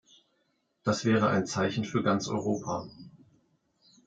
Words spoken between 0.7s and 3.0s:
Das wäre ein Zeichen für ganz Europa!